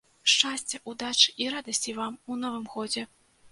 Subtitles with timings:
[0.31, 3.09] Шчасця, удачы і радасці вам у новым годзе!